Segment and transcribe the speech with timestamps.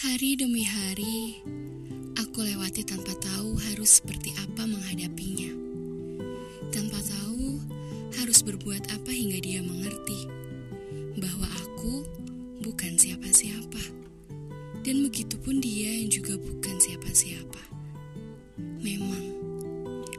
[0.00, 1.44] Hari demi hari,
[2.16, 5.52] aku lewati tanpa tahu harus seperti apa menghadapinya.
[6.72, 7.60] Tanpa tahu
[8.16, 10.24] harus berbuat apa hingga dia mengerti
[11.20, 12.08] bahwa aku
[12.64, 13.92] bukan siapa-siapa.
[14.80, 17.60] Dan begitupun dia yang juga bukan siapa-siapa.
[18.80, 19.24] Memang,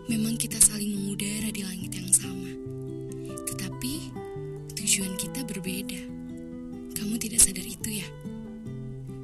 [0.05, 2.53] memang kita saling mengudara di langit yang sama.
[3.49, 4.13] Tetapi
[4.77, 6.05] tujuan kita berbeda.
[7.01, 8.20] Kamu tidak sadar itu ya?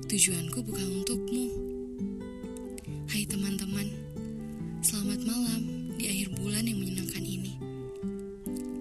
[0.07, 1.51] Tujuanku bukan untukmu.
[3.11, 3.91] Hai teman-teman,
[4.79, 7.59] selamat malam di akhir bulan yang menyenangkan ini.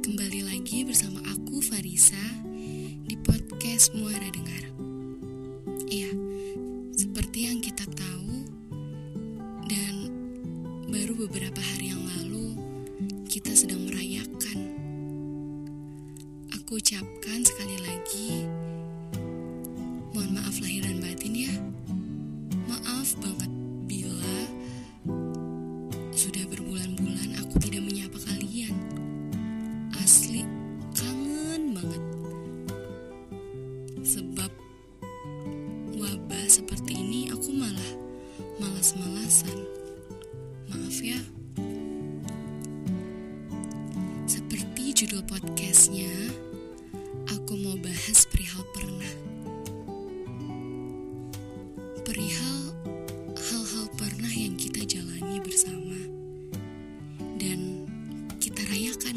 [0.07, 2.23] Kembali lagi bersama aku Farisa
[3.11, 4.71] di podcast Muara Dengar.
[5.91, 6.15] Iya,
[6.95, 8.47] seperti yang kita tahu
[9.67, 9.95] dan
[10.95, 12.55] baru beberapa hari yang lalu
[13.27, 14.59] kita sedang merayakan.
[16.55, 18.47] Aku ucapkan sekali lagi
[20.17, 20.76] Mohon maaf lahir
[39.37, 39.59] malas-malasan.
[40.73, 41.21] Maaf ya.
[44.25, 46.13] Seperti judul podcastnya,
[47.29, 49.13] aku mau bahas perihal pernah
[52.07, 52.71] perihal
[53.35, 55.99] hal-hal pernah yang kita jalani bersama
[57.37, 57.85] dan
[58.39, 59.17] kita rayakan.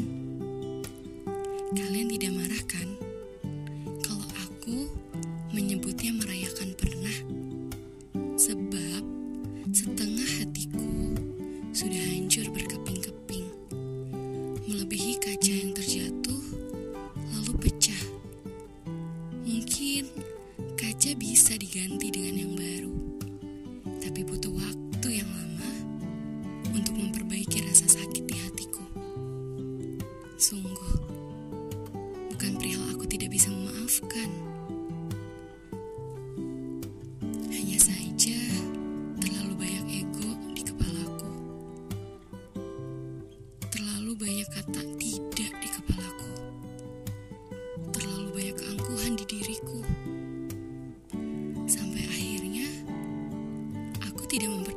[1.70, 3.09] Kalian tidak marah kan?
[14.70, 16.42] Melebihi kaca yang terjatuh
[17.34, 18.02] lalu pecah.
[19.42, 20.06] Mungkin
[20.78, 22.94] kaca bisa diganti dengan yang baru,
[23.98, 25.72] tapi butuh waktu yang lama
[26.70, 27.59] untuk memperbaiki
[54.30, 54.69] aku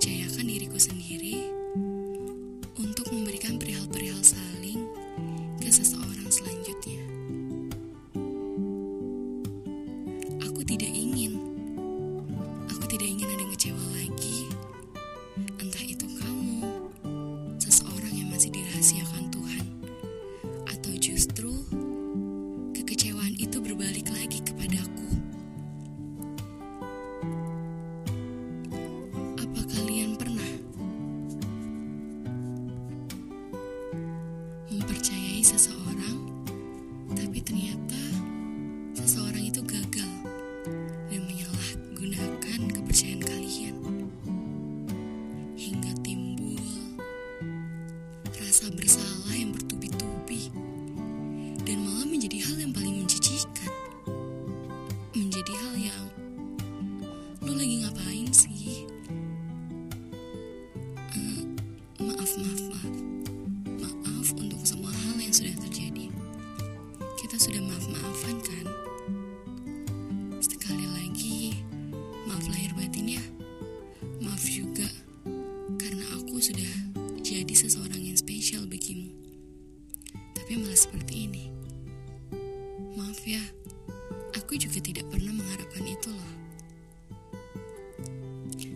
[84.53, 86.34] aku juga tidak pernah mengharapkan itu loh.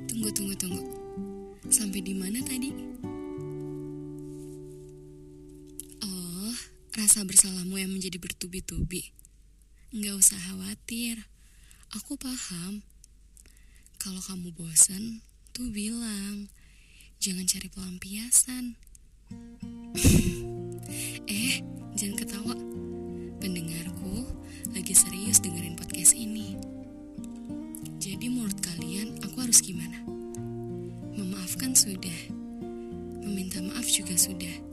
[0.10, 0.82] Tunggu, tunggu, tunggu.
[1.70, 2.74] Sampai di mana tadi?
[6.02, 6.50] Oh,
[6.98, 9.14] rasa bersalahmu yang menjadi bertubi-tubi.
[9.94, 11.30] Nggak usah khawatir.
[11.94, 12.82] Aku paham.
[14.02, 15.22] Kalau kamu bosan,
[15.54, 16.50] tuh bilang.
[17.22, 18.82] Jangan cari pelampiasan.
[33.28, 34.67] Meminta maaf juga sudah.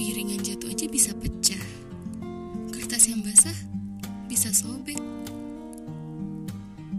[0.00, 1.60] Piring yang jatuh aja bisa pecah.
[2.72, 3.52] Kertas yang basah
[4.32, 4.96] bisa sobek.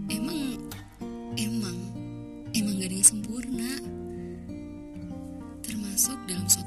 [0.06, 0.62] Emang,
[1.33, 1.77] emang,
[2.53, 3.71] emang gak ada yang sempurna.
[5.65, 6.60] Termasuk dalam suatu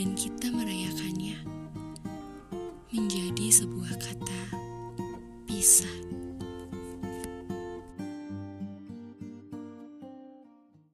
[0.00, 0.48] dan kita